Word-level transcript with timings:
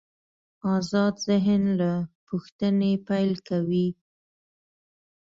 آزاد 0.75 1.13
ذهن 1.27 1.63
له 1.79 1.91
پوښتنې 2.27 2.91
پیل 3.07 3.31
کوي. 3.47 3.87